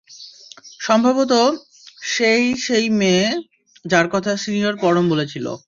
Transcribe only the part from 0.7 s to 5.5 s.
সম্ভবত, সে-ই সেই মেয়ে যার কথা সিনিয়র পরম বলেছিল।